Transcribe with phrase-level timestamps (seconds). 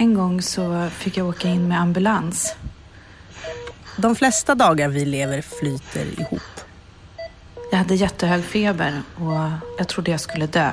[0.00, 2.54] En gång så fick jag åka in med ambulans.
[3.96, 6.60] De flesta dagar vi lever flyter ihop.
[7.70, 10.70] Jag hade jättehög feber och jag trodde jag skulle dö.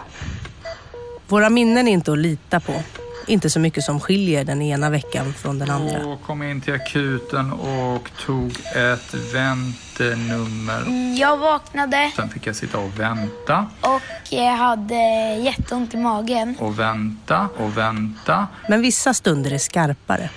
[1.27, 2.73] Våra minnen är inte att lita på.
[3.27, 6.05] Inte så mycket som skiljer den ena veckan från den andra.
[6.05, 10.83] Och kom in till akuten och tog ett väntenummer.
[11.19, 14.95] Jag vaknade Sen fick jag sitta och vänta och jag hade
[15.35, 16.55] jätteont i magen.
[16.59, 18.47] och vänta och vänta.
[18.69, 20.29] Men vissa stunder är skarpare.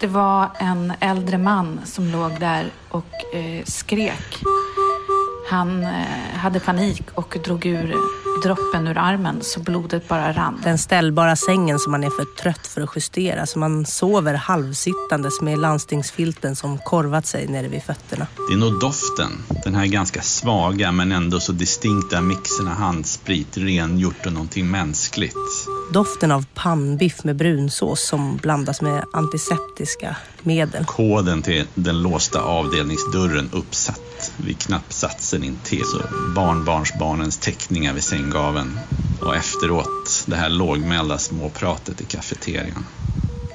[0.00, 4.42] Det var en äldre man som låg där och eh, skrek.
[5.50, 5.90] Han eh,
[6.36, 7.94] hade panik och drog ur
[8.42, 10.60] droppen ur armen så blodet bara rann.
[10.64, 13.46] Den ställbara sängen som man är för trött för att justera.
[13.46, 18.26] Så man sover halvsittandes med landstingsfilten som korvat sig nere vid fötterna.
[18.48, 19.30] Det är nog doften,
[19.64, 25.36] den här ganska svaga men ändå så distinkta mixen av handsprit, rengjort och någonting mänskligt.
[25.92, 30.84] Doften av pannbiff med brunsås som blandas med antiseptiska medel.
[30.84, 35.84] Koden till den låsta avdelningsdörren uppsatt vid knappsatsen intill.
[35.84, 35.98] Så
[36.34, 38.78] barnbarnsbarnens teckningar vid sänggaveln.
[39.22, 42.84] Och efteråt det här lågmälda småpratet i kafeterian.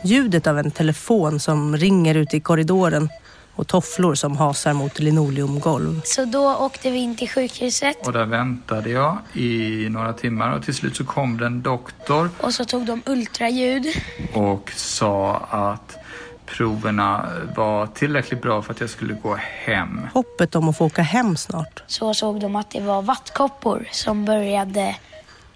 [0.04, 3.10] Ljudet av en telefon som ringer ute i korridoren
[3.56, 6.02] och tofflor som hasar mot linoleumgolv.
[6.04, 10.64] Så då åkte vi in till sjukhuset Och där väntade jag i några timmar och
[10.64, 13.86] till slut så kom det en doktor och så tog de ultraljud.
[14.34, 15.98] och sa att
[16.46, 20.02] proverna var tillräckligt bra för att jag skulle gå hem.
[20.14, 21.84] Hoppet om att få åka hem snart.
[21.88, 24.96] Så såg de att det var vattkoppor som började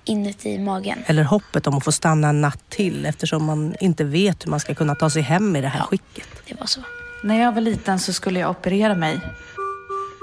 [0.03, 0.99] inuti magen.
[1.05, 4.59] Eller hoppet om att få stanna en natt till eftersom man inte vet hur man
[4.59, 6.27] ska kunna ta sig hem i det här skicket.
[6.47, 6.81] Det var så.
[7.21, 9.21] När jag var liten så skulle jag operera mig.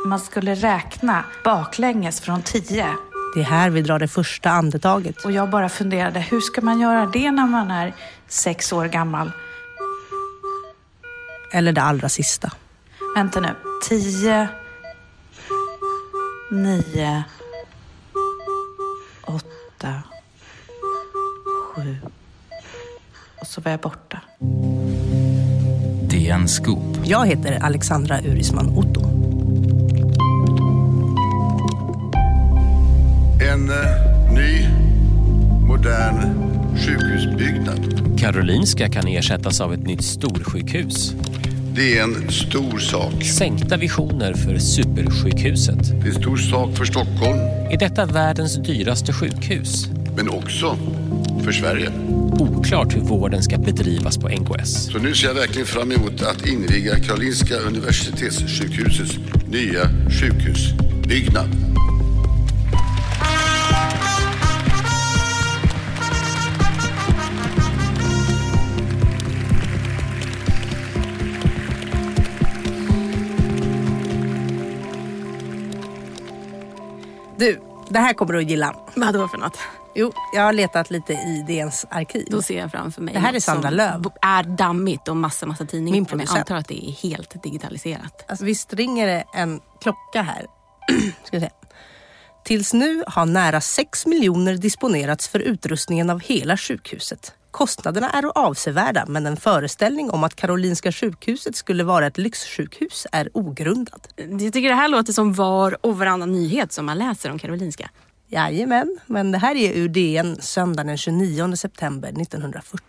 [0.07, 2.87] Man skulle räkna baklänges från tio.
[3.35, 5.25] Det är här vi drar det första andetaget.
[5.25, 7.95] Och jag bara funderade, hur ska man göra det när man är
[8.29, 9.33] sex år gammal?
[11.53, 12.53] Eller det allra sista.
[13.17, 13.49] Vänta nu.
[13.89, 14.49] Tio,
[16.51, 17.25] nio,
[19.25, 20.03] åtta,
[21.75, 21.97] sju.
[23.41, 24.21] Och så var jag borta.
[26.13, 26.99] DN Scoop.
[27.05, 29.01] Jag heter Alexandra Urisman Otto.
[33.53, 34.69] En eh, ny,
[35.67, 36.35] modern
[36.77, 38.19] sjukhusbyggnad.
[38.19, 41.15] Karolinska kan ersättas av ett nytt storsjukhus.
[41.75, 43.25] Det är en stor sak.
[43.25, 46.01] Sänkta visioner för supersjukhuset.
[46.01, 47.39] Det är en stor sak för Stockholm,
[47.71, 49.89] Är detta världens dyraste sjukhus?
[50.17, 50.77] Men också
[51.45, 51.93] för Sverige.
[52.41, 54.93] Oklart hur vården ska bedrivas på NKS.
[54.93, 59.19] Så nu ser jag verkligen fram emot att inviga Karolinska Universitetssjukhusets
[59.49, 59.83] nya
[60.21, 61.49] sjukhusbyggnad.
[77.37, 78.75] Du, det här kommer du att gilla.
[78.95, 79.59] Vadå för något?
[79.95, 82.27] Jo, jag har letat lite i DNs arkiv.
[82.31, 84.07] Då ser jag framför mig Det här är Sandra Lööf.
[84.23, 85.93] är dammigt och massa, massa tidningar.
[85.93, 86.39] Min Men jag producent.
[86.39, 88.25] antar att det är helt digitaliserat.
[88.29, 90.47] Alltså, visst ringer det en klocka här?
[91.25, 91.51] Ska se.
[92.45, 97.35] Tills nu har nära 6 miljoner disponerats för utrustningen av hela sjukhuset.
[97.51, 103.31] Kostnaderna är avsevärda men en föreställning om att Karolinska sjukhuset skulle vara ett lyxsjukhus är
[103.35, 104.07] ogrundad.
[104.17, 107.91] Jag tycker det här låter som var och varannan nyhet som man läser om Karolinska.
[108.33, 112.83] Jajamän, men det här är ur DN söndagen den 29 september 1940.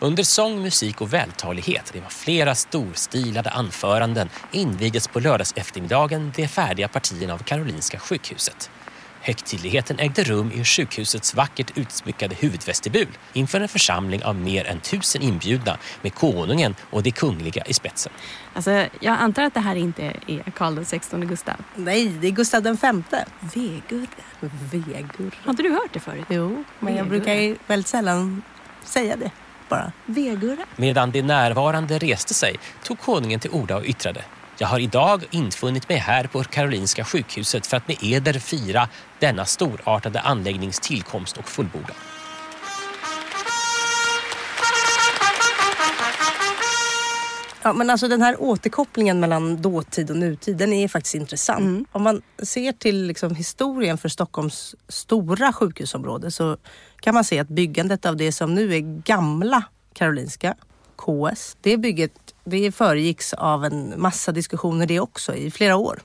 [0.00, 6.48] Under sång, musik och vältalighet, det var flera storstilade anföranden, invigdes på lördags eftermiddagen de
[6.48, 8.70] färdiga partierna av Karolinska sjukhuset.
[9.24, 15.22] Högtidligheten ägde rum i sjukhusets vackert utsmyckade huvudvestibul inför en församling av mer än tusen
[15.22, 18.12] inbjudna med konungen och de kungliga i spetsen.
[18.54, 21.54] Alltså, jag antar att det här inte är Karl XVI Gustav.
[21.74, 23.24] Nej, det är Gustav den femte.
[23.40, 24.06] Vegurre.
[24.72, 25.38] Vegur.
[25.44, 26.24] Har inte du hört det förut?
[26.28, 27.18] Jo, men jag Vegurre.
[27.18, 28.42] brukar ju väldigt sällan
[28.84, 29.30] säga det
[29.68, 29.92] bara.
[30.06, 30.64] Vegurre.
[30.76, 34.24] Medan de närvarande reste sig tog konungen till orda och yttrade
[34.62, 38.88] Jag har idag infunnit mig här på Karolinska sjukhuset för att med eder fira
[39.18, 41.96] denna storartade anläggnings tillkomst och fullbordan.
[47.62, 51.88] Ja, men alltså den här återkopplingen mellan dåtid och nutid, den är faktiskt intressant.
[51.92, 56.56] Om man ser till liksom historien för Stockholms stora sjukhusområde så
[57.00, 60.54] kan man se att byggandet av det som nu är gamla Karolinska,
[60.96, 62.12] KS, det bygget
[62.44, 66.02] det föregicks av en massa diskussioner det också i flera år.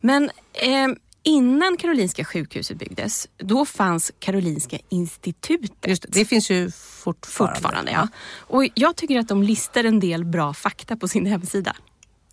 [0.00, 0.88] Men eh,
[1.22, 5.86] innan Karolinska sjukhuset byggdes, då fanns Karolinska institutet.
[5.86, 7.60] Just det, det finns ju fortfarande.
[7.60, 8.08] Fortfarande, ja.
[8.36, 11.76] Och jag tycker att de listar en del bra fakta på sin hemsida.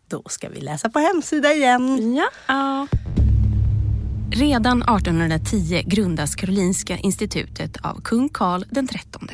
[0.08, 2.16] Då ska vi läsa på hemsida igen.
[2.48, 2.88] Ja.
[4.32, 9.34] Redan 1810 grundas Karolinska institutet av kung Karl den trettonde.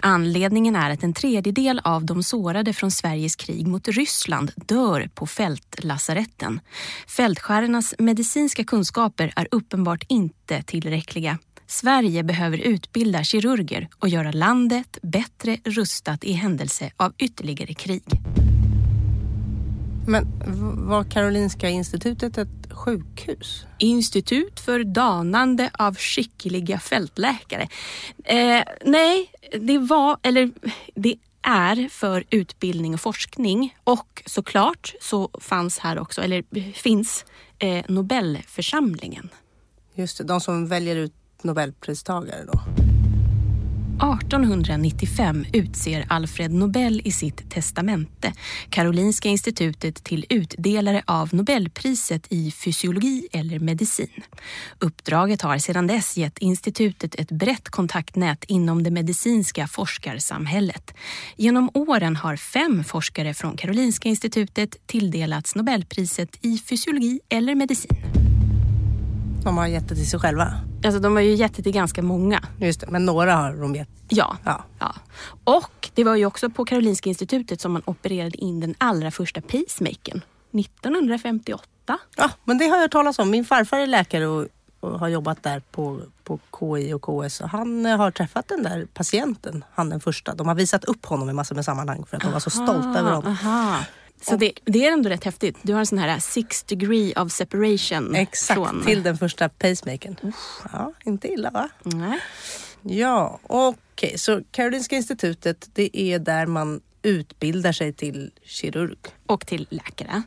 [0.00, 5.26] Anledningen är att en tredjedel av de sårade från Sveriges krig mot Ryssland dör på
[5.26, 6.60] fältlasaretten.
[7.06, 11.38] Fältskärernas medicinska kunskaper är uppenbart inte tillräckliga.
[11.66, 18.04] Sverige behöver utbilda kirurger och göra landet bättre rustat i händelse av ytterligare krig.
[20.06, 20.26] Men
[20.88, 23.66] var Karolinska institutet ett sjukhus?
[23.78, 27.68] Institut för danande av skickliga fältläkare.
[28.24, 29.30] Eh, nej,
[29.60, 30.50] det var, eller
[30.94, 37.24] det är för utbildning och forskning och såklart så fanns här också, eller finns,
[37.58, 39.28] eh, Nobelförsamlingen.
[39.94, 42.79] Just det, de som väljer ut Nobelpristagare då.
[44.00, 48.32] 1895 utser Alfred Nobel i sitt testamente
[48.70, 54.22] Karolinska institutet till utdelare av Nobelpriset i fysiologi eller medicin.
[54.78, 60.94] Uppdraget har sedan dess gett institutet ett brett kontaktnät inom det medicinska forskarsamhället.
[61.36, 68.39] Genom åren har fem forskare från Karolinska institutet tilldelats Nobelpriset i fysiologi eller medicin.
[69.44, 70.54] De har gett det till sig själva.
[70.84, 72.42] Alltså de har ju gett det till ganska många.
[72.58, 73.88] Just det, men några har de gett.
[74.08, 74.36] Ja.
[74.44, 74.64] Ja.
[74.78, 74.94] ja.
[75.44, 79.40] Och det var ju också på Karolinska institutet som man opererade in den allra första
[79.40, 80.20] pacemakern.
[80.52, 81.64] 1958.
[82.16, 83.30] Ja, men det har jag hört talas om.
[83.30, 84.46] Min farfar är läkare och,
[84.80, 87.40] och har jobbat där på, på KI och KS.
[87.40, 90.34] Och han eh, har träffat den där patienten, han den första.
[90.34, 92.98] De har visat upp honom i massor med sammanhang för att de var så stolta
[92.98, 93.36] över honom.
[93.42, 93.78] Aha.
[94.20, 95.56] Så det, det är ändå rätt häftigt.
[95.62, 98.14] Du har en sån här six degree of separation.
[98.14, 98.82] Exakt, från...
[98.84, 100.16] till den första pacemakern.
[100.72, 101.68] Ja, inte illa va?
[101.82, 102.20] Nej.
[102.82, 104.18] Ja, okej.
[104.18, 108.98] Så Karolinska institutet, det är där man utbildar sig till kirurg.
[109.26, 110.22] Och till läkare.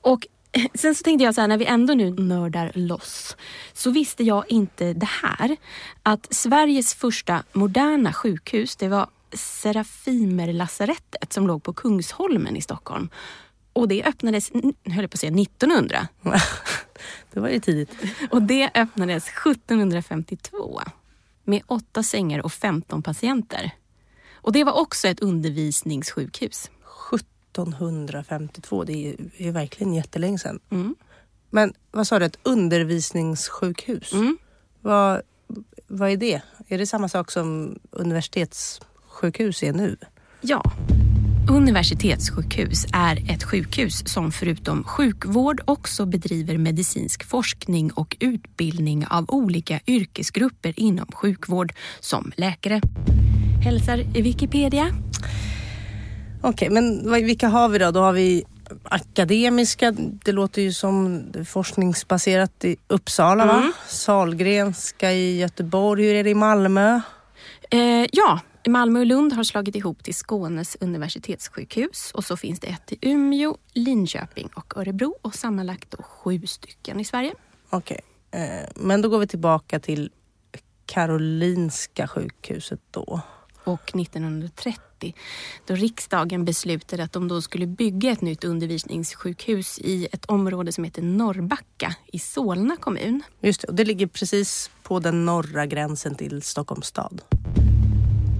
[0.00, 0.26] Och
[0.74, 3.36] sen så tänkte jag så här, när vi ändå nu nördar loss,
[3.72, 5.56] så visste jag inte det här.
[6.02, 13.08] Att Sveriges första moderna sjukhus, det var Serafimerlasarettet som låg på Kungsholmen i Stockholm.
[13.72, 16.08] Och det öppnades, höll jag på att säga, 1900.
[17.32, 17.90] det var ju tidigt.
[18.30, 20.80] Och det öppnades 1752
[21.44, 23.70] med åtta sängar och 15 patienter.
[24.34, 26.70] Och det var också ett undervisningssjukhus.
[27.14, 30.60] 1752, det är ju verkligen jättelänge sedan.
[30.70, 30.96] Mm.
[31.50, 34.12] Men vad sa du, ett undervisningssjukhus?
[34.12, 34.38] Mm.
[34.80, 35.22] Vad,
[35.86, 36.42] vad är det?
[36.68, 37.78] Är det samma sak som
[39.22, 39.96] universitetssjukhus är nu?
[40.40, 40.62] Ja.
[41.50, 49.80] Universitetssjukhus är ett sjukhus som förutom sjukvård också bedriver medicinsk forskning och utbildning av olika
[49.86, 52.80] yrkesgrupper inom sjukvård som läkare.
[53.64, 54.88] Hälsar i Wikipedia.
[56.42, 57.90] Okej, men vad- vilka har vi då?
[57.90, 58.44] Då har vi
[58.84, 63.72] akademiska, det låter ju som forskningsbaserat i Uppsala va?
[63.88, 67.00] Sahlgrenska i Göteborg, hur är det i Malmö?
[67.70, 72.66] Eh, ja, Malmö och Lund har slagit ihop till Skånes universitetssjukhus och så finns det
[72.66, 77.34] ett i Umeå, Linköping och Örebro och sammanlagt då sju stycken i Sverige.
[77.70, 78.00] Okej,
[78.30, 80.10] eh, men då går vi tillbaka till
[80.86, 83.20] Karolinska sjukhuset då.
[83.64, 85.14] Och 1930
[85.66, 90.84] då riksdagen beslutade att de då skulle bygga ett nytt undervisningssjukhus i ett område som
[90.84, 93.22] heter Norrbacka i Solna kommun.
[93.40, 97.22] Just det, och det ligger precis på den norra gränsen till Stockholms stad.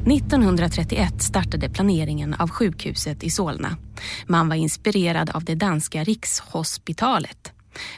[0.06, 3.76] 1931 startade planeringen av sjukhuset i Solna.
[4.26, 7.52] Man var inspirerad av det danska Rikshospitalet.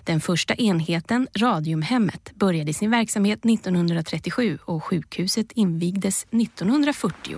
[0.04, 7.36] Den första enheten, Radiumhemmet, började sin verksamhet 1937 och sjukhuset invigdes 1940.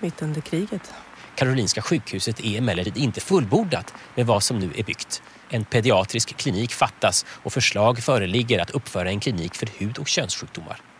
[0.00, 0.92] Mitt under kriget.
[1.34, 5.22] Karolinska sjukhuset är emellertid inte fullbordat med vad som nu är byggt.
[5.48, 10.91] En pediatrisk klinik fattas och förslag föreligger att uppföra en klinik för hud och könssjukdomar.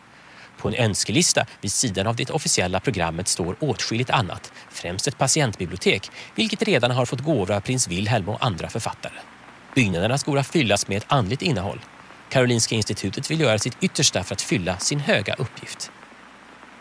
[0.63, 6.11] På en önskelista vid sidan av det officiella programmet står åtskilligt annat, främst ett patientbibliotek,
[6.35, 9.15] vilket redan har fått gåvor av prins Wilhelm och andra författare.
[9.75, 11.81] Byggnaderna ska fyllas med ett andligt innehåll.
[12.29, 15.91] Karolinska institutet vill göra sitt yttersta för att fylla sin höga uppgift.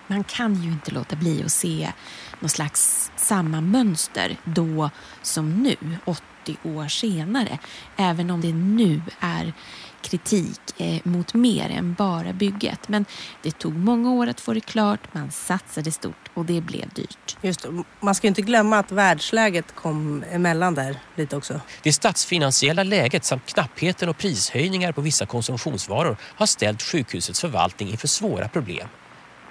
[0.07, 1.91] Man kan ju inte låta bli att se
[2.39, 4.89] någon slags samma mönster då
[5.21, 7.59] som nu, 80 år senare.
[7.97, 9.53] Även om det nu är
[10.01, 12.87] kritik eh, mot mer än bara bygget.
[12.87, 13.05] Men
[13.41, 17.37] det tog många år att få det klart, man satsade stort och det blev dyrt.
[17.41, 17.65] Just.
[17.99, 21.61] Man ska inte glömma att världsläget kom emellan där lite också.
[21.83, 28.07] Det statsfinansiella läget samt knappheten och prishöjningar på vissa konsumtionsvaror har ställt sjukhusets förvaltning inför
[28.07, 28.87] svåra problem.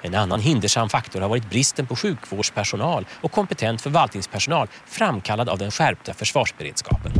[0.02, 5.70] En annan hindersam faktor har varit bristen på sjukvårdspersonal och kompetent förvaltningspersonal framkallad av den
[5.70, 7.12] skärpta försvarsberedskapen.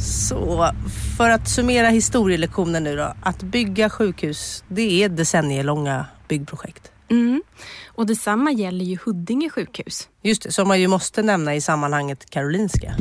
[0.00, 0.70] Så
[1.16, 3.14] för att summera historielektionen nu då.
[3.22, 6.92] Att bygga sjukhus, det är decennielånga byggprojekt.
[7.10, 7.42] Mm.
[7.88, 10.08] Och detsamma gäller ju Huddinge sjukhus.
[10.22, 12.94] Just det, som man ju måste nämna i sammanhanget Karolinska.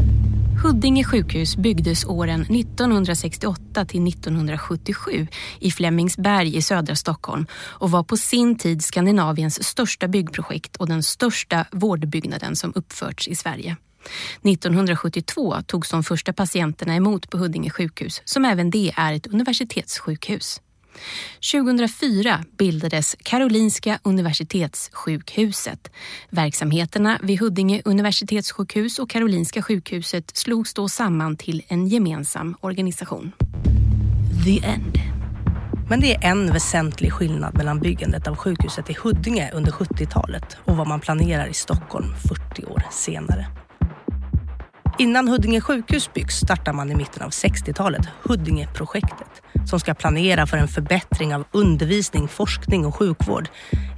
[0.63, 5.27] Huddinge sjukhus byggdes åren 1968 till 1977
[5.59, 11.03] i Flemingsberg i södra Stockholm och var på sin tid Skandinaviens största byggprojekt och den
[11.03, 13.77] största vårdbyggnaden som uppförts i Sverige.
[14.41, 20.61] 1972 togs de första patienterna emot på Huddinge sjukhus som även det är ett universitetssjukhus.
[21.51, 25.91] 2004 bildades Karolinska Universitetssjukhuset.
[26.29, 33.31] Verksamheterna vid Huddinge universitetssjukhus och Karolinska sjukhuset slogs då samman till en gemensam organisation.
[34.45, 34.99] The End.
[35.89, 40.77] Men det är en väsentlig skillnad mellan byggandet av sjukhuset i Huddinge under 70-talet och
[40.77, 42.13] vad man planerar i Stockholm
[42.51, 43.64] 40 år senare.
[44.97, 50.57] Innan Huddinge sjukhus byggs startar man i mitten av 60-talet Huddingeprojektet som ska planera för
[50.57, 53.49] en förbättring av undervisning, forskning och sjukvård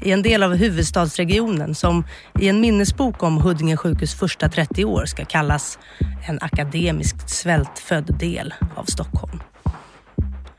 [0.01, 2.03] i en del av huvudstadsregionen som
[2.39, 5.79] i en minnesbok om Huddinge sjukhus första 30 år ska kallas
[6.27, 9.39] en akademiskt svältfödd del av Stockholm.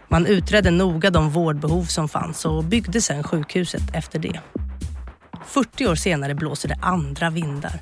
[0.08, 4.40] Man utredde noga de vårdbehov som fanns och byggde sedan sjukhuset efter det.
[5.46, 7.80] 40 år senare blåser det andra vindar.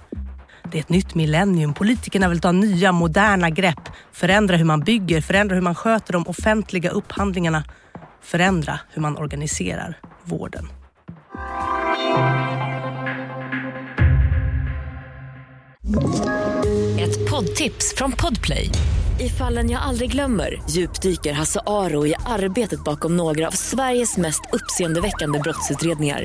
[0.71, 1.75] Det är ett nytt millennium.
[1.75, 3.81] Politikerna vill ta nya, moderna grepp.
[4.13, 7.65] Förändra hur man bygger, förändra hur man sköter de offentliga upphandlingarna.
[8.23, 10.69] Förändra hur man organiserar vården.
[17.01, 18.71] Ett poddtips från Podplay.
[19.21, 24.43] I fallen jag aldrig glömmer djupdyker Hasse Aro i arbetet bakom några av Sveriges mest
[24.53, 26.25] uppseendeväckande brottsutredningar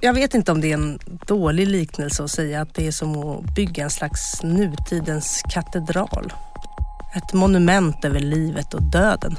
[0.00, 3.16] jag vet inte om det är en dålig liknelse att säga att det är som
[3.16, 6.32] att bygga en slags nutidens katedral.
[7.14, 9.38] Ett monument över livet och döden.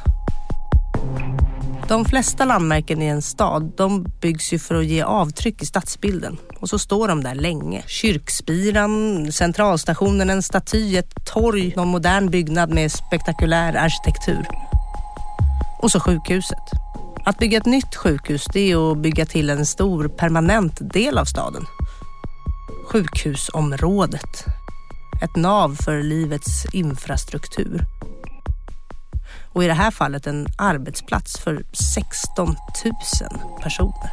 [1.88, 6.38] De flesta landmärken i en stad de byggs ju för att ge avtryck i stadsbilden.
[6.60, 7.84] Och så står de där länge.
[7.88, 14.48] Kyrkspiran, centralstationen, en staty, ett torg, någon modern byggnad med spektakulär arkitektur.
[15.82, 16.72] Och så sjukhuset.
[17.29, 21.25] Att bygga ett nytt sjukhus det är att bygga till en stor permanent del av
[21.25, 21.65] staden.
[22.91, 24.45] Sjukhusområdet.
[25.24, 27.81] Ett nav för livets infrastruktur.
[29.53, 32.55] Och i det här fallet en arbetsplats för 16 000
[33.62, 34.09] personer.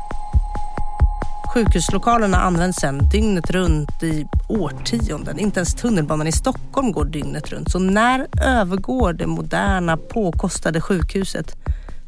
[1.54, 5.38] Sjukhuslokalerna används sedan dygnet runt i årtionden.
[5.38, 7.70] Inte ens tunnelbanan i Stockholm går dygnet runt.
[7.70, 11.56] Så när övergår det moderna påkostade sjukhuset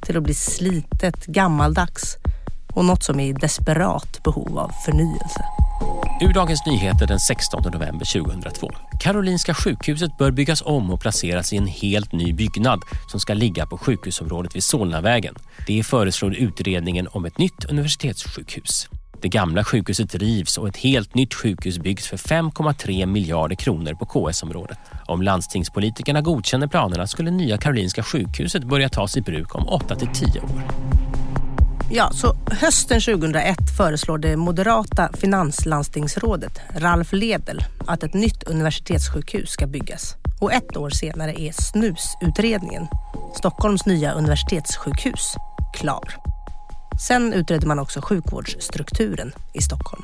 [0.09, 2.17] till att bli slitet, gammaldags
[2.75, 5.45] och något som är i desperat behov av förnyelse.
[6.21, 8.71] Ur Dagens Nyheter den 16 november 2002.
[9.01, 13.67] Karolinska sjukhuset bör byggas om och placeras i en helt ny byggnad som ska ligga
[13.67, 15.35] på sjukhusområdet vid Solnavägen.
[15.67, 18.89] Det föreslår utredningen om ett nytt universitetssjukhus.
[19.21, 24.07] Det gamla sjukhuset rivs och ett helt nytt sjukhus byggs för 5,3 miljarder kronor på
[24.07, 24.79] KS-området.
[25.07, 30.09] Om landstingspolitikerna godkänner planerna skulle nya Karolinska sjukhuset börja tas i bruk om 8 till
[30.09, 30.63] 10 år.
[31.91, 39.67] Ja, så hösten 2001 föreslår det moderata finanslandstingsrådet Ralf Ledel att ett nytt universitetssjukhus ska
[39.67, 40.15] byggas.
[40.41, 42.87] Och ett år senare är SNUS-utredningen,
[43.35, 45.35] Stockholms nya universitetssjukhus,
[45.75, 46.15] klar.
[47.07, 50.03] Sen utredde man också sjukvårdsstrukturen i Stockholm.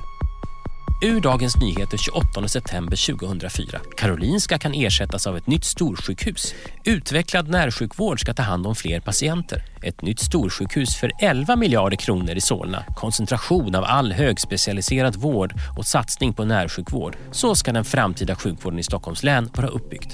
[1.03, 3.81] Ur Dagens Nyheter 28 september 2004.
[3.97, 6.55] Karolinska kan ersättas av ett nytt storsjukhus.
[6.85, 9.65] Utvecklad närsjukvård ska ta hand om fler patienter.
[9.83, 12.85] Ett nytt storsjukhus för 11 miljarder kronor i Solna.
[12.97, 17.17] Koncentration av all högspecialiserad vård och satsning på närsjukvård.
[17.31, 20.13] Så ska den framtida sjukvården i Stockholms län vara uppbyggd.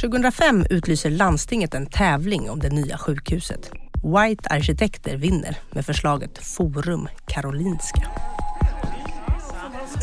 [0.00, 3.70] 2005 utlyser landstinget en tävling om det nya sjukhuset.
[4.04, 8.02] White Arkitekter vinner med förslaget Forum Karolinska.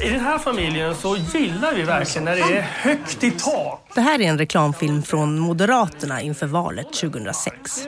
[0.04, 3.92] I den här familjen så gillar vi verkligen när det är högt i tak.
[3.96, 7.88] Det här är en reklamfilm från Moderaterna inför valet 2006.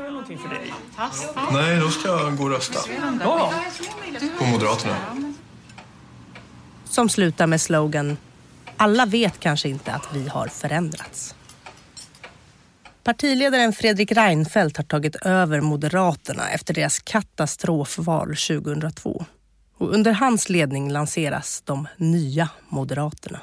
[1.51, 2.79] Nej, då ska jag gå och rösta.
[3.23, 3.53] Ja.
[4.39, 4.95] På Moderaterna.
[6.85, 8.17] Som slutar med slogan
[8.77, 11.35] Alla vet kanske inte att vi har förändrats.
[13.03, 19.25] Partiledaren Fredrik Reinfeldt har tagit över Moderaterna efter deras katastrofval 2002.
[19.77, 23.41] Och under hans ledning lanseras de nya Moderaterna.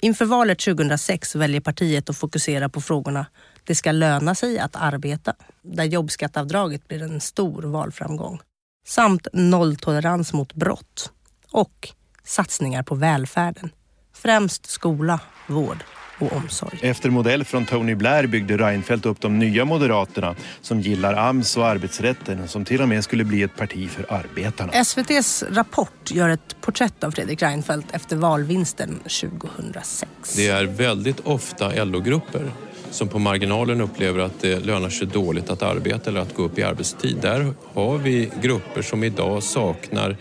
[0.00, 3.26] Inför valet 2006 väljer partiet att fokusera på frågorna
[3.64, 8.40] det ska löna sig att arbeta, där jobbskattavdraget blir en stor valframgång,
[8.86, 11.12] samt nolltolerans mot brott
[11.50, 11.88] och
[12.24, 13.70] satsningar på välfärden,
[14.14, 15.84] främst skola, vård
[16.22, 16.78] och omsorg.
[16.82, 21.66] Efter modell från Tony Blair byggde Reinfeldt upp de nya Moderaterna som gillar AMS och
[21.66, 24.72] arbetsrätten som till och med skulle bli ett parti för arbetarna.
[24.72, 30.34] SVTs Rapport gör ett porträtt av Fredrik Reinfeldt efter valvinsten 2006.
[30.36, 32.50] Det är väldigt ofta LO-grupper
[32.90, 36.58] som på marginalen upplever att det lönar sig dåligt att arbeta eller att gå upp
[36.58, 37.16] i arbetstid.
[37.22, 40.16] Där har vi grupper som idag saknar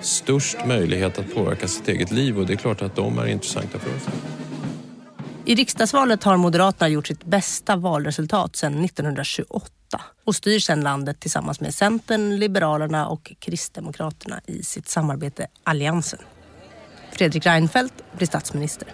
[0.00, 3.78] störst möjlighet att påverka sitt eget liv och det är klart att de är intressanta
[3.78, 4.02] för oss.
[5.44, 9.70] I riksdagsvalet har Moderaterna gjort sitt bästa valresultat sedan 1928
[10.24, 16.18] och styr sedan landet tillsammans med Centern, Liberalerna och Kristdemokraterna i sitt samarbete Alliansen.
[17.12, 18.88] Fredrik Reinfeldt blir statsminister.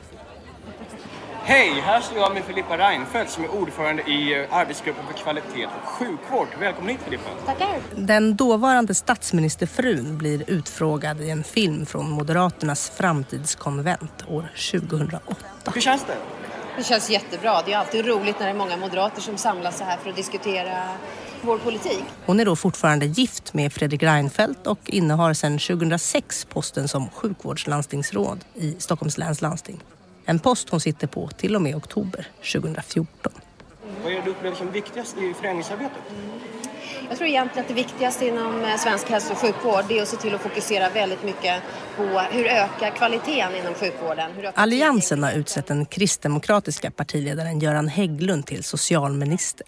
[1.42, 5.66] Hej, här står jag med Filippa Reinfeldt som är ordförande i eh, arbetsgruppen för kvalitet
[5.66, 6.48] och sjukvård.
[6.60, 7.30] Välkommen hit Filippa.
[7.46, 7.80] Tackar.
[7.96, 15.36] Den dåvarande statsministerfrun blir utfrågad i en film från Moderaternas framtidskonvent år 2008.
[15.74, 16.37] Hur känns det?
[16.78, 17.62] Det känns jättebra.
[17.62, 20.16] Det är alltid roligt när det är många moderater som samlas så här för att
[20.16, 20.88] diskutera
[21.42, 22.04] vår politik.
[22.26, 28.44] Hon är då fortfarande gift med Fredrik Reinfeldt och innehar sedan 2006 posten som sjukvårdslandstingsråd
[28.54, 29.80] i Stockholms läns landsting.
[30.24, 33.32] En post hon sitter på till och med oktober 2014.
[34.02, 36.02] Vad är det du upplever som viktigast i förändringsarbetet?
[37.08, 40.16] Jag tror egentligen att det viktigaste inom eh, svensk hälso och sjukvård är att se
[40.16, 41.62] till att fokusera väldigt mycket
[41.96, 44.30] på hur öka kvaliteten inom sjukvården.
[44.36, 49.66] Hur Alliansen har utsett den kristdemokratiska partiledaren Göran Hägglund till socialminister.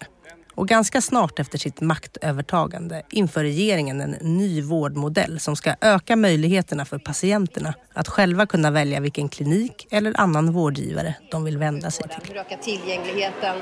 [0.55, 6.85] Och ganska snart efter sitt maktövertagande inför regeringen en ny vårdmodell som ska öka möjligheterna
[6.85, 12.05] för patienterna att själva kunna välja vilken klinik eller annan vårdgivare de vill vända sig
[12.09, 12.37] till.
[12.37, 13.57] Öka tillgängligheten.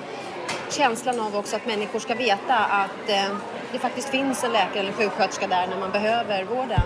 [0.71, 3.37] Känslan av också att människor ska veta att eh,
[3.71, 6.81] det faktiskt finns en läkare eller sjuksköterska där när man behöver vården.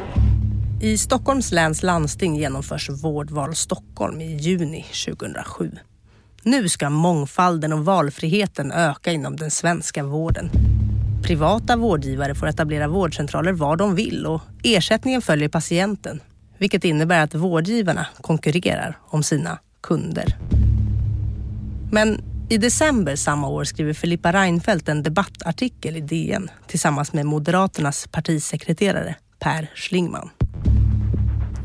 [0.81, 5.71] I Stockholms läns landsting genomförs Vårdval Stockholm i juni 2007.
[6.43, 10.49] Nu ska mångfalden och valfriheten öka inom den svenska vården.
[11.23, 16.21] Privata vårdgivare får etablera vårdcentraler var de vill och ersättningen följer patienten.
[16.57, 20.37] Vilket innebär att vårdgivarna konkurrerar om sina kunder.
[21.91, 28.07] Men i december samma år skriver Filippa Reinfeldt en debattartikel i DN tillsammans med Moderaternas
[28.11, 30.29] partisekreterare Per Schlingmann.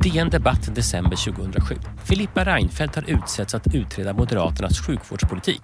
[0.02, 1.74] DN Debatt december 2007.
[2.04, 5.62] Filippa Reinfeldt har utsetts att utreda Moderaternas sjukvårdspolitik.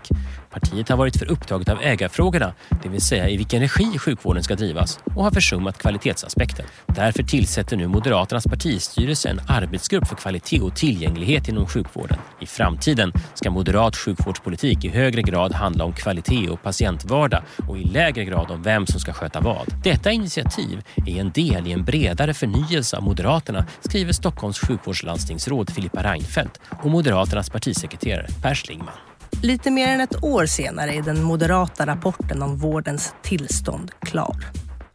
[0.51, 4.55] Partiet har varit för upptaget av ägarfrågorna, det vill säga i vilken regi sjukvården ska
[4.55, 6.67] drivas och har försummat kvalitetsaspekten.
[6.87, 12.19] Därför tillsätter nu Moderaternas partistyrelse en arbetsgrupp för kvalitet och tillgänglighet inom sjukvården.
[12.41, 17.85] I framtiden ska moderat sjukvårdspolitik i högre grad handla om kvalitet och patientvardag och i
[17.85, 19.83] lägre grad om vem som ska sköta vad.
[19.85, 26.03] Detta initiativ är en del i en bredare förnyelse av Moderaterna, skriver Stockholms sjukvårdslandstingsråd Filippa
[26.03, 28.95] Reinfeldt och Moderaternas partisekreterare Per Schlingmann.
[29.43, 34.37] Lite mer än ett år senare är den moderata rapporten om vårdens tillstånd klar.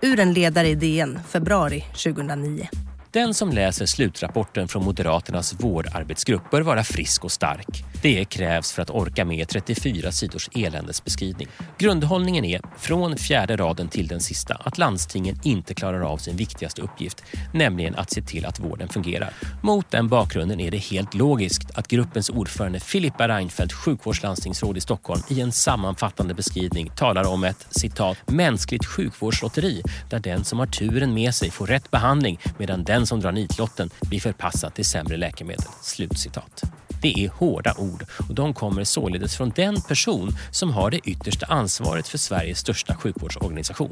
[0.01, 2.69] Ur en ledare i DN, februari 2009.
[3.11, 7.83] Den som läser slutrapporten från Moderaternas vårdarbetsgrupp bör vara frisk och stark.
[8.01, 11.47] Det krävs för att orka med 34 sidors eländesbeskrivning.
[11.77, 16.81] Grundhållningen är, från fjärde raden till den sista, att landstingen inte klarar av sin viktigaste
[16.81, 19.33] uppgift, nämligen att se till att vården fungerar.
[19.63, 25.21] Mot den bakgrunden är det helt logiskt att gruppens ordförande Filippa Reinfeldt, sjukvårdslandstingsråd i Stockholm,
[25.29, 31.13] i en sammanfattande beskrivning talar om ett citat mänskligt sjukvårdslotteri där den som har turen
[31.13, 35.17] med sig får rätt behandling medan den den som drar nitlotten blir förpassad till sämre
[35.17, 35.65] läkemedel.
[35.81, 36.63] Slutcitat.
[37.01, 41.45] Det är hårda ord och de kommer således från den person som har det yttersta
[41.45, 43.91] ansvaret för Sveriges största sjukvårdsorganisation.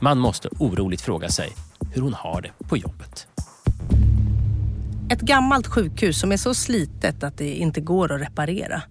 [0.00, 1.52] Man måste oroligt fråga sig
[1.94, 3.26] hur hon har det på jobbet.
[5.10, 8.82] Ett gammalt sjukhus som är så slitet att det inte går att reparera.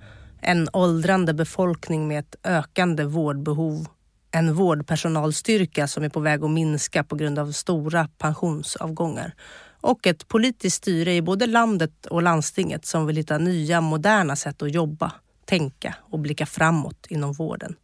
[0.42, 3.88] En åldrande befolkning med ett ökande vårdbehov.
[4.36, 9.34] En vårdpersonalstyrka som är på väg att minska på grund av stora pensionsavgångar.
[9.82, 14.62] Och ett politiskt styre i både landet och landstinget som vill hitta nya moderna sätt
[14.62, 15.12] att jobba,
[15.46, 17.76] tänka och blicka framåt inom vården.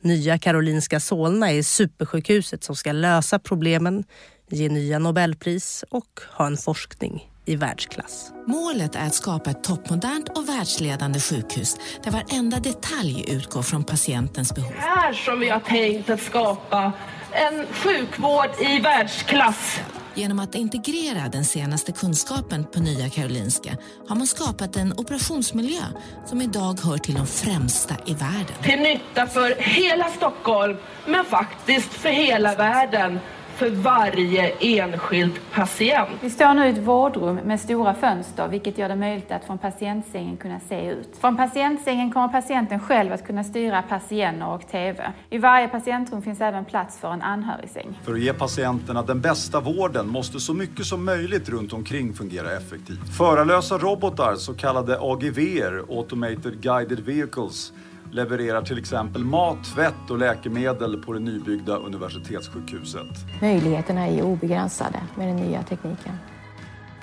[0.00, 4.04] Nya Karolinska Solna är supersjukhuset som ska lösa problemen,
[4.48, 8.32] ge nya Nobelpris och ha en forskning i världsklass.
[8.46, 14.54] Målet är att skapa ett toppmodernt och världsledande sjukhus där varenda detalj utgår från patientens
[14.54, 14.72] behov.
[14.76, 16.92] Här som vi har tänkt att skapa
[17.32, 19.80] en sjukvård i världsklass.
[20.14, 23.76] Genom att integrera den senaste kunskapen på Nya Karolinska
[24.08, 25.82] har man skapat en operationsmiljö
[26.26, 28.56] som idag hör till de främsta i världen.
[28.62, 33.20] Till nytta för hela Stockholm, men faktiskt för hela världen
[33.58, 36.08] för varje enskild patient.
[36.20, 39.58] Vi står nu i ett vårdrum med stora fönster vilket gör det möjligt att från
[39.58, 41.08] patientsängen kunna se ut.
[41.20, 45.12] Från patientsängen kommer patienten själv att kunna styra patienter och TV.
[45.30, 47.98] I varje patientrum finns även plats för en anhörigsäng.
[48.04, 52.56] För att ge patienterna den bästa vården måste så mycket som möjligt runt omkring fungera
[52.56, 53.16] effektivt.
[53.16, 57.72] Förarlösa robotar, så kallade AGVR, Automated Guided Vehicles,
[58.12, 63.40] levererar till exempel mat, tvätt och läkemedel på det nybyggda universitetssjukhuset.
[63.40, 66.12] Möjligheterna är obegränsade med den nya tekniken.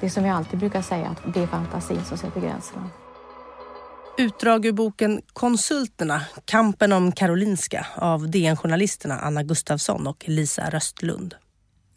[0.02, 2.90] Det som jag alltid brukar säga, att det är fantasin som sätter gränserna.
[4.18, 11.36] Utdrag ur boken Konsulterna, kampen om Karolinska av DN-journalisterna Anna Gustafsson och Lisa Röstlund.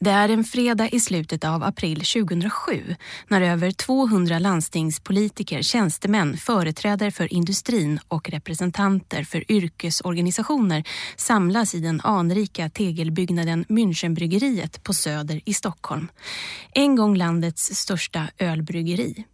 [0.01, 2.97] Det är en fredag i slutet av april 2007
[3.29, 10.85] när över 200 landstingspolitiker, tjänstemän, företrädare för industrin och representanter för yrkesorganisationer
[11.17, 16.09] samlas i den anrika tegelbyggnaden Münchenbryggeriet på Söder i Stockholm.
[16.75, 19.25] En gång landets största ölbryggeri.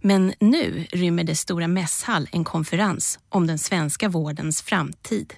[0.00, 5.34] Men nu rymmer dess stora mässhall en konferens om den svenska vårdens framtid.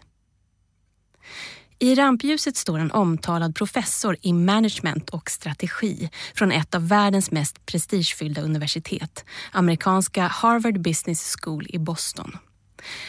[1.83, 7.67] I rampljuset står en omtalad professor i management och strategi från ett av världens mest
[7.67, 12.37] prestigefyllda universitet, amerikanska Harvard Business School i Boston.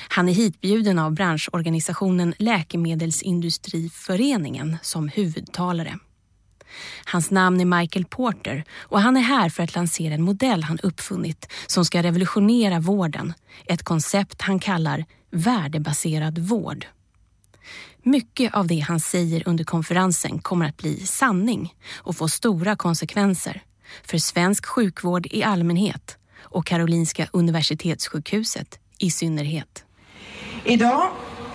[0.09, 5.97] Han är hitbjuden av branschorganisationen Läkemedelsindustriföreningen som huvudtalare.
[7.05, 10.79] Hans namn är Michael Porter och han är här för att lansera en modell han
[10.79, 13.33] uppfunnit som ska revolutionera vården.
[13.65, 16.87] Ett koncept han kallar värdebaserad vård.
[18.03, 23.61] Mycket av det han säger under konferensen kommer att bli sanning och få stora konsekvenser
[24.05, 29.85] för svensk sjukvård i allmänhet och Karolinska universitetssjukhuset i synnerhet.
[30.63, 31.11] Idag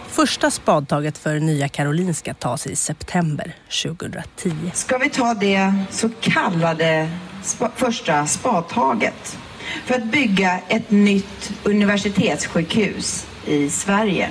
[0.09, 4.51] Första spadtaget för Nya Karolinska tas i september 2010.
[4.75, 7.11] Ska vi ta det så kallade
[7.43, 9.39] spa första spadtaget
[9.85, 14.31] för att bygga ett nytt universitetssjukhus i Sverige.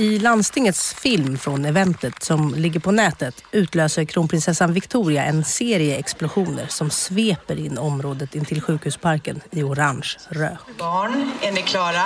[0.00, 6.66] I landstingets film från eventet som ligger på nätet utlöser kronprinsessan Victoria en serie explosioner
[6.68, 10.58] som sveper in området intill sjukhusparken i orange rök.
[10.78, 12.02] Barn, är ni klara?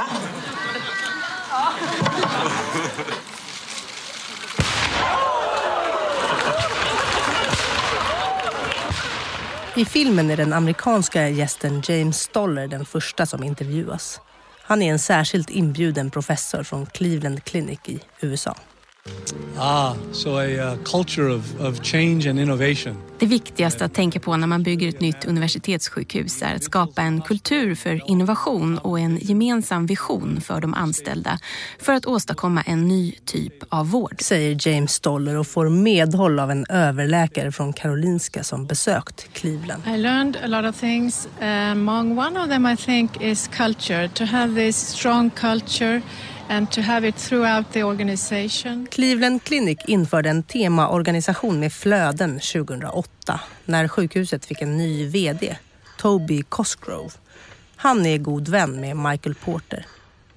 [9.76, 14.20] I filmen är den amerikanska gästen James Stoller den första som intervjuas.
[14.66, 18.56] Han är en särskilt inbjuden professor från Cleveland Clinic i USA.
[19.58, 22.96] Ah, so a uh, culture of, of change and innovation.
[23.18, 27.20] Det viktigaste att tänka på när man bygger ett nytt universitetssjukhus är att skapa en
[27.20, 31.38] kultur för innovation och en gemensam vision för de anställda
[31.78, 34.16] för att åstadkomma en ny typ av vård.
[34.20, 39.82] Säger James Stoller och får medhåll av en överläkare från Karolinska som besökt Cleveland.
[39.94, 41.28] I learned a lot of things.
[41.72, 44.08] Among one of them I think is culture.
[44.08, 46.02] To have this strong culture
[46.48, 48.86] and to have it throughout the organization.
[48.90, 55.56] Cleveland Clinic införde en temaorganisation med flöden 2008 när sjukhuset fick en ny VD,
[55.98, 57.10] Toby Cosgrove.
[57.76, 59.86] Han är god vän med Michael Porter.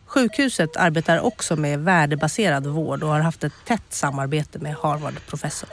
[0.05, 5.69] Sjukhuset arbetar också med värdebaserad vård och har haft ett tätt samarbete med Harvard-professorn.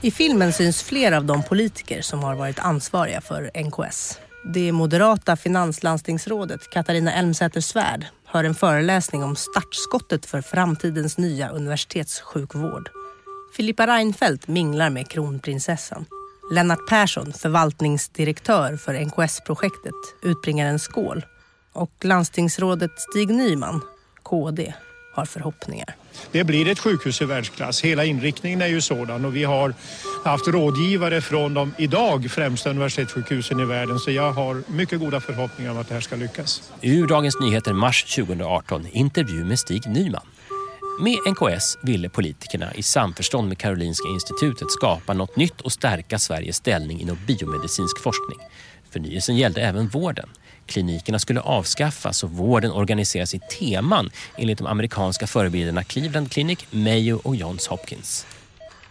[0.00, 4.18] I filmen syns flera av de politiker som har varit ansvariga för NKS.
[4.44, 12.90] Det moderata finanslandstingsrådet Katarina Elmsäter-Svärd hör en föreläsning om startskottet för framtidens nya universitetssjukvård.
[13.56, 16.04] Filippa Reinfeldt minglar med kronprinsessan.
[16.52, 21.26] Lennart Persson, förvaltningsdirektör för NKS-projektet, utbringar en skål.
[21.72, 23.80] Och landstingsrådet Stig Nyman,
[24.22, 24.74] KD,
[25.14, 25.96] har förhoppningar.
[26.32, 27.84] Det blir ett sjukhus i världsklass.
[27.84, 29.74] Hela inriktningen är ju sådan och vi har
[30.24, 35.70] haft rådgivare från de idag främsta universitetssjukhusen i världen så jag har mycket goda förhoppningar
[35.70, 36.72] om att det här ska lyckas.
[36.80, 40.26] Ur Dagens Nyheter mars 2018 intervju med Stig Nyman.
[41.00, 46.56] Med NKS ville politikerna i samförstånd med Karolinska institutet skapa något nytt och stärka Sveriges
[46.56, 48.38] ställning inom biomedicinsk forskning.
[48.90, 50.28] Förnyelsen gällde även vården.
[50.70, 57.20] Klinikerna skulle avskaffas och vården organiseras i teman enligt de amerikanska förebilderna Cleveland Clinic, Mayo
[57.24, 58.26] och Johns Hopkins.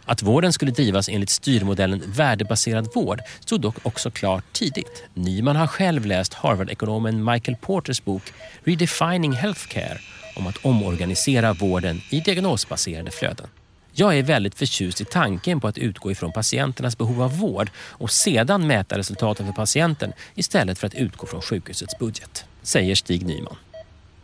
[0.06, 5.04] Att vården skulle drivas enligt styrmodellen värdebaserad vård stod dock också klart tidigt.
[5.14, 8.24] Nyman har själv läst Harvard-ekonomen Michael Porters bok
[8.64, 10.00] Redefining Healthcare
[10.36, 13.48] om att omorganisera vården i diagnosbaserade flöden.
[13.92, 18.12] Jag är väldigt förtjust i tanken på att utgå ifrån patienternas behov av vård och
[18.12, 23.56] sedan mäta resultaten för patienten istället för att utgå från sjukhusets budget, säger Stig Nyman.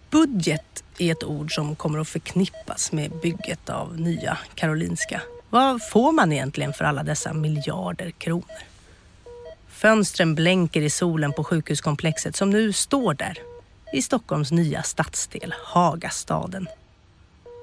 [0.09, 5.21] Budget är ett ord som kommer att förknippas med bygget av nya Karolinska.
[5.49, 8.45] Vad får man egentligen för alla dessa miljarder kronor?
[9.67, 13.37] Fönstren blänker i solen på sjukhuskomplexet som nu står där
[13.93, 16.67] i Stockholms nya stadsdel Hagastaden.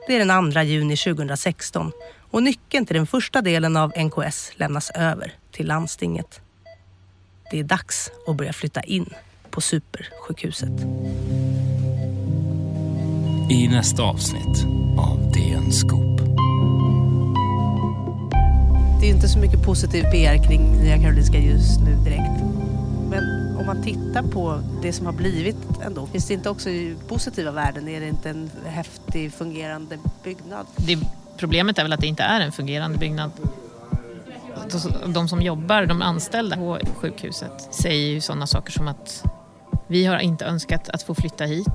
[0.06, 1.92] Det är den 2 juni 2016
[2.30, 6.40] och nyckeln till den första delen av NKS lämnas över till landstinget.
[7.50, 9.14] Det är dags att börja flytta in
[9.50, 10.80] på supersjukhuset.
[13.50, 14.64] I nästa avsnitt
[14.98, 16.20] av DN Scoop.
[19.00, 22.42] Det är inte så mycket positiv PR kring Nya Karolinska just nu direkt.
[23.10, 26.68] Men om man tittar på det som har blivit ändå, finns det inte också
[27.08, 27.88] positiva värden?
[27.88, 30.66] Är det inte en häftig fungerande byggnad?
[30.76, 30.98] Det,
[31.36, 33.30] problemet är väl att det inte är en fungerande byggnad.
[35.06, 39.24] De som jobbar, de anställda på sjukhuset, säger ju sådana saker som att
[39.86, 41.66] vi har inte önskat att få flytta hit,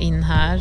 [0.00, 0.60] in här.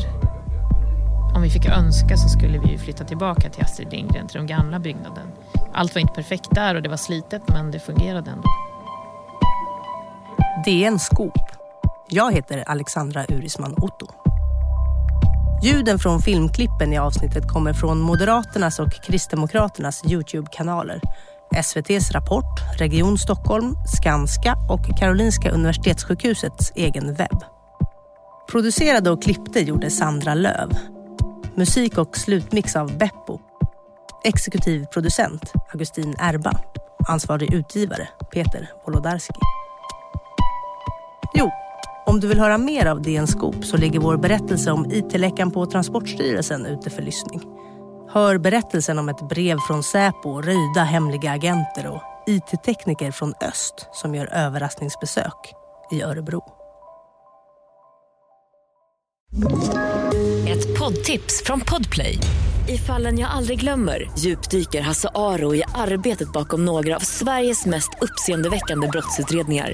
[1.35, 4.79] Om vi fick önska så skulle vi flytta tillbaka till Astrid Lindgren, till den gamla
[4.79, 5.27] byggnaden.
[5.73, 8.49] Allt var inte perfekt där och det var slitet men det fungerade ändå.
[10.65, 11.39] DN Scoop.
[12.09, 14.07] Jag heter Alexandra Urisman Otto.
[15.63, 21.01] Ljuden från filmklippen i avsnittet kommer från Moderaternas och Kristdemokraternas Youtube-kanaler.
[21.55, 27.43] SVTs Rapport, Region Stockholm, Skanska och Karolinska Universitetssjukhusets egen webb.
[28.51, 30.69] Producerade och klippte gjorde Sandra Löv.
[31.55, 33.39] Musik och slutmix av Beppo.
[34.23, 36.59] Exekutiv producent Augustin Erba.
[37.07, 39.39] Ansvarig utgivare Peter Wolodarski.
[41.33, 41.51] Jo,
[42.05, 45.65] om du vill höra mer av DN Scoop så ligger vår berättelse om IT-läckan på
[45.65, 47.41] Transportstyrelsen ute för lyssning.
[48.09, 54.15] Hör berättelsen om ett brev från Säpo, röjda hemliga agenter och IT-tekniker från öst som
[54.15, 55.53] gör överraskningsbesök
[55.91, 56.43] i Örebro.
[60.47, 62.19] Ett poddtips från Podplay.
[62.69, 67.89] I fallen jag aldrig glömmer djupdyker Hasse Aro i arbetet bakom några av Sveriges mest
[68.01, 69.73] uppseendeväckande brottsutredningar